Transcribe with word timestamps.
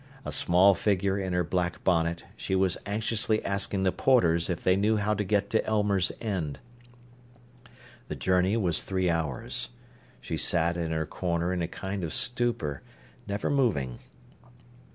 A 0.25 0.31
small 0.31 0.73
figure 0.73 1.19
in 1.19 1.33
her 1.33 1.43
black 1.43 1.83
bonnet, 1.83 2.23
she 2.35 2.55
was 2.55 2.75
anxiously 2.87 3.45
asking 3.45 3.83
the 3.83 3.91
porters 3.91 4.49
if 4.49 4.63
they 4.63 4.75
knew 4.75 4.97
how 4.97 5.13
to 5.13 5.23
get 5.23 5.51
to 5.51 5.63
Elmers 5.63 6.11
End. 6.19 6.57
The 8.07 8.15
journey 8.15 8.57
was 8.57 8.81
three 8.81 9.11
hours. 9.11 9.69
She 10.19 10.37
sat 10.37 10.75
in 10.75 10.89
her 10.91 11.05
corner 11.05 11.53
in 11.53 11.61
a 11.61 11.67
kind 11.67 12.03
of 12.03 12.13
stupor, 12.15 12.81
never 13.27 13.51
moving. 13.51 13.99